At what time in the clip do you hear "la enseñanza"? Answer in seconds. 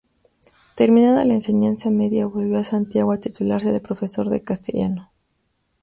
1.25-1.91